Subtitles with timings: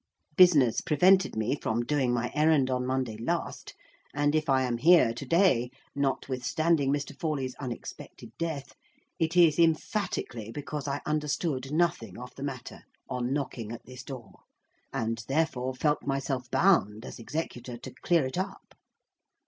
[0.35, 5.25] Business prevented me from doing my errand on Monday last—and if I am here to
[5.27, 7.15] day, notwithstanding Mr.
[7.15, 8.73] Forley's unexpected death,
[9.19, 14.39] it is emphatically because I understood nothing of the matter, on knocking at this door;
[14.91, 18.73] and therefore felt myself bound, as executor, to clear it up.